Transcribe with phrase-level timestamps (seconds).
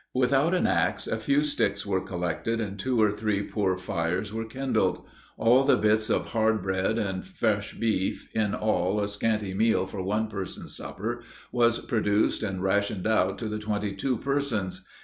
[0.15, 4.45] Without an axe, a few sticks were collected, and two or three poor fires were
[4.45, 5.05] kindled.
[5.37, 10.01] All the bits of hard bread, and fresh beef, in all a scanty meal for
[10.01, 14.83] one person's supper, was produced and rationed out to the twenty two persons.